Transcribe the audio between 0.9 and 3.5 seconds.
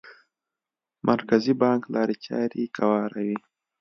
مرکزي بانک لارې چارې کاروي.